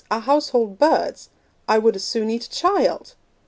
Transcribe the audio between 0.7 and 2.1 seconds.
birds! I would as